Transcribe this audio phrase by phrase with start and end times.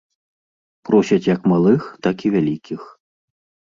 [0.89, 2.81] Просяць як малых, так і вялікіх.